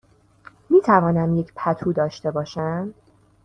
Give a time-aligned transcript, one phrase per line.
[0.69, 2.93] می توانم یک پتو داشته باشم؟